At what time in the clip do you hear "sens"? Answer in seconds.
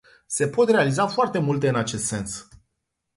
2.05-2.47